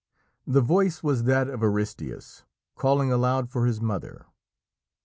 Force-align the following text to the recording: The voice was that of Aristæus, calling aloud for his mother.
The 0.47 0.61
voice 0.61 1.03
was 1.03 1.25
that 1.25 1.47
of 1.47 1.59
Aristæus, 1.59 2.41
calling 2.75 3.11
aloud 3.11 3.51
for 3.51 3.67
his 3.67 3.79
mother. 3.79 4.25